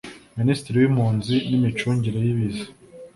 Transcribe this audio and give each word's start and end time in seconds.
Minisitiri 0.39 0.75
w’Impunzi 0.81 1.35
n’imicungire 1.49 2.17
y’Ibiza 2.25 2.65